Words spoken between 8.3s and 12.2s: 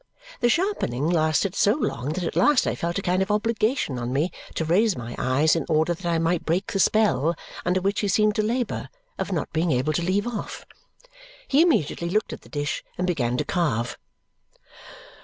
to labour, of not being able to leave off. He immediately